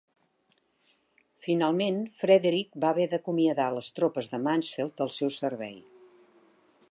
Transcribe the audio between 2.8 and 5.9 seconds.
va haver d'acomiadar a les tropes de Mansfeld del seu servei.